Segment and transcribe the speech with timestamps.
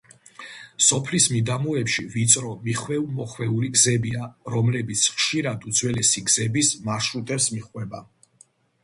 [0.83, 8.03] სოფლის მიდამოებში ვიწრო, მიხვეულ–მოხვეული გზებია, რომლებიც ხშირად უძველესი გზების მარშრუტებს მიჰყვება.